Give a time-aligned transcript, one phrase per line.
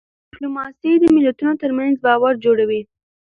[0.27, 2.81] ډيپلوماسي د ملتونو ترمنځ باور جوړوي.